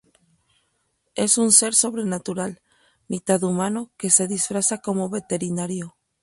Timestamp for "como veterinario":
4.79-5.95